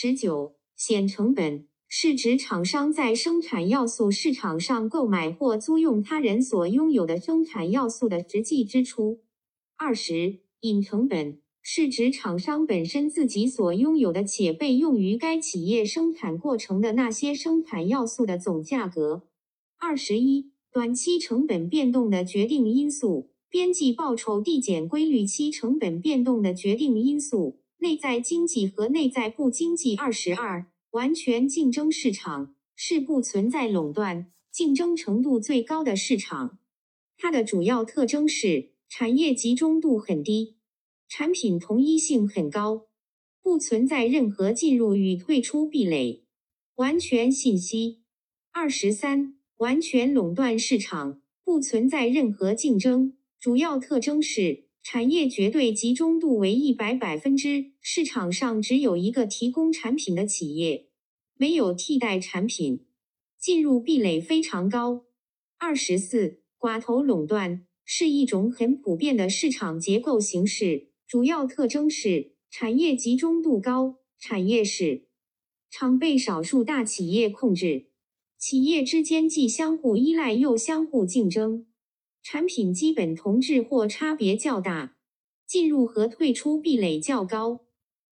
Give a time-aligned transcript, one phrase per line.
[0.00, 9.18] 十九，显成本是指厂商在生产要素市场上购买或租用他人所拥有的生产要素的实际支出。
[9.76, 19.24] 二十，隐成本是指厂商本身自己所拥有的且被用于该企业生产过程的那些生产要素的总价格。
[19.80, 23.32] 二十一，短期成本变动的决定因素。
[23.50, 29.96] 边际报酬递减规律期成本变动的决定因素：内在经济和内在不经济。
[29.96, 36.58] 二十二，完全竞争市场是不存在垄断、竞争程度最高的市场。
[37.16, 40.56] 它的主要特征是产业集中度很低，
[41.08, 42.86] 产品同一性很高，
[43.42, 46.24] 不存在任何进入与退出壁垒。
[46.76, 48.02] 完全信息。
[48.52, 53.16] 二十三，完全垄断市场不存在任何竞争。
[53.40, 60.88] 主要特征是产业绝对集中度为一百百分之，市场上只有一个提供产品的企业，
[61.36, 62.86] 没有替代产品，
[63.38, 65.04] 进入壁垒非常高。
[65.58, 75.08] 二十四，寡头垄断是一种很普遍的市场结构形式，主要特征是产业集中度高，产业是
[75.70, 77.88] 常被少数大企业控制，
[78.38, 81.66] 企业之间既相互依赖又相互竞争。
[82.30, 84.98] 产品基本同质或差别较大，
[85.46, 87.64] 进入和退出壁垒较高。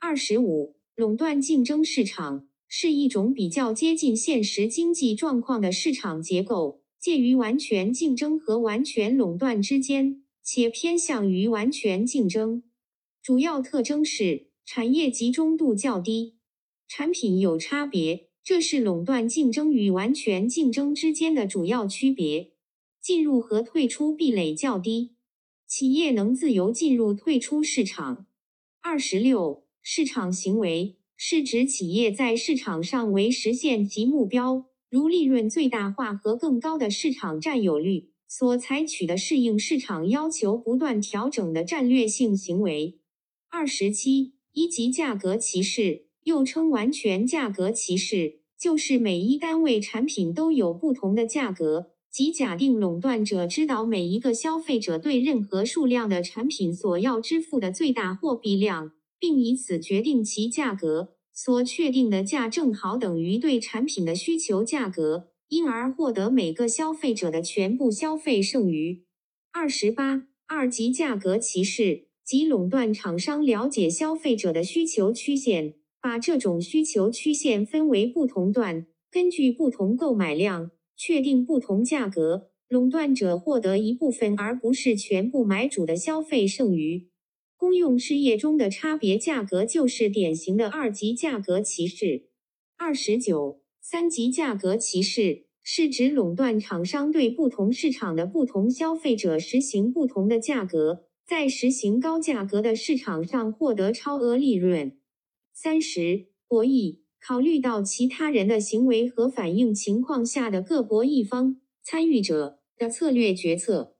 [0.00, 12.64] 二十五，垄断竞争市场是一种比较接近现实经济状况的市场结构，介于完全竞争和完全垄断之间，且偏向于完全竞争。
[13.22, 16.34] 主要特征是产业集中度较低，
[16.88, 22.54] 产品有差别，这是垄断竞争与完全竞争之间的主要区别。
[23.00, 25.12] 进入和退出壁垒较低，
[25.66, 28.26] 企业能自由进入、退出市场。
[28.82, 42.98] 二十六，市场行为是指企业在市场上为实现其目标，如利润最大化和更高的市场占有率所采取的适应市场要求、不断调整的战略性行为。
[43.48, 51.92] 二十七，一级价格歧视又称完全价格歧视，就是每一单位产品都有不同的价格。
[52.10, 61.14] 即假定垄断者知道每一个消费者对任何数量的产品所要支付的最大货币量，并以此决定其价格。
[61.32, 69.04] 所确定的价正好等于对产品的需求价格，因而获得每个消费者的全部消费剩余。
[69.52, 80.72] 二十八，二级价格歧视即垄断厂商了解消费者的需求曲线，把这种需求曲线分为不同段，根据不同购买量。
[81.02, 87.08] 确定不同价格，垄断者获得一部分而不是全部买主的消费剩余。
[87.56, 92.28] 公用事业中的差别价格就是典型的二级价格歧视。
[92.76, 104.98] 二十九，三级价格歧视是指垄断厂商对不同市场的不同消费者实行不同的价格，在实行高价格的市场上获得超额利润。
[105.54, 106.99] 三十，博弈。
[107.22, 113.94] 考虑到其他人的行为和反应情况下的各博弈方参与者的策略决策。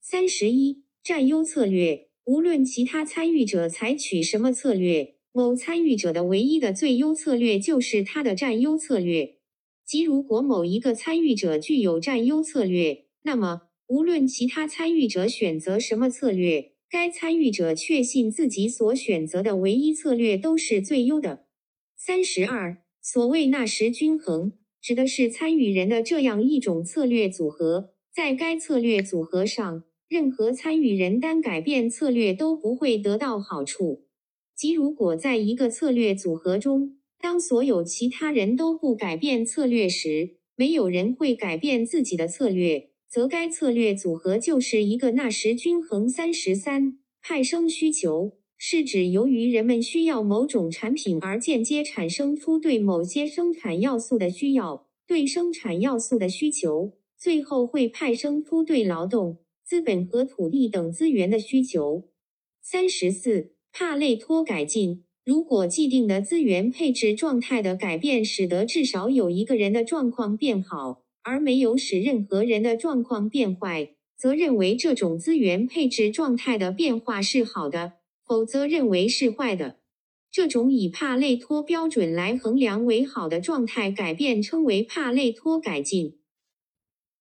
[0.00, 9.38] 三十一，占优策略，无论其他参与者采取什么策略，某参与者的唯一的最优策略就是他的占优策略。
[9.84, 21.45] 即如果某一个参与者具有占优策略，那么无论其他参与者选择什么策略，该参与者确信自己所选择的唯一策略都是最优的。
[22.06, 34.04] 三十二，所谓纳什均衡，指的是参与人的这样一种策略组合，在该策略组合上，任何参与人单改变策略都不会得到好处。
[34.54, 46.08] 即如果在一个策略组合中，当所有其他人都不改变策略时，没有人会改变自己的策略，则该策略组合就是一个纳什均衡。
[46.08, 48.38] 三十三，派生需求。
[48.68, 62.08] 是指由于人们需要某种产品而间接产生出对某些生产要素的需要，对生产要素的需求，最后会派生出对劳动、资本和土地等资源的需求。
[62.60, 65.04] 三十四，帕累托改进。
[65.24, 77.92] 如果既定的资源配置状态的改变使得至少有一个人的状况变好，而没有使任何人的状况变坏，则认为这种资源配置状态的变化是好的。
[78.26, 79.78] 否则认为是坏的。
[80.30, 86.18] 这种以帕累托标准来衡量为好的状态改变称为帕累托改进。